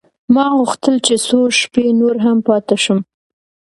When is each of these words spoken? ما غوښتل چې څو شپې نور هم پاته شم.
ما 0.33 0.45
غوښتل 0.57 0.95
چې 1.05 1.15
څو 1.25 1.39
شپې 1.59 1.85
نور 1.99 2.15
هم 2.25 2.37
پاته 2.47 2.75
شم. 2.83 2.99